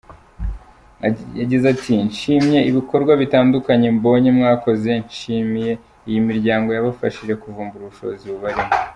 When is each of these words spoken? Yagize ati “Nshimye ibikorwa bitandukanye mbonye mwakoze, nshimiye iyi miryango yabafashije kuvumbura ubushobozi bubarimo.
Yagize 1.39 1.65
ati 1.73 1.93
“Nshimye 2.07 2.59
ibikorwa 2.69 3.11
bitandukanye 3.21 3.87
mbonye 3.97 4.29
mwakoze, 4.37 4.89
nshimiye 5.05 5.71
iyi 6.09 6.19
miryango 6.27 6.69
yabafashije 6.71 7.33
kuvumbura 7.41 7.81
ubushobozi 7.85 8.25
bubarimo. 8.33 8.71